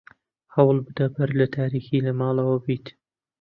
هەوڵ 0.55 0.77
بدە 0.87 1.05
بەر 1.15 1.29
لە 1.39 1.47
تاریکی 1.55 2.03
لە 2.05 2.11
ماڵەوە 2.19 2.57
بیت. 2.65 2.85